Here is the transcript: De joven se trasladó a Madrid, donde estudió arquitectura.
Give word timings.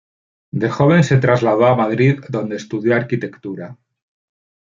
De 0.49 0.67
joven 0.67 1.03
se 1.03 1.17
trasladó 1.19 1.67
a 1.67 1.75
Madrid, 1.75 2.23
donde 2.29 2.55
estudió 2.55 2.95
arquitectura. 2.95 3.77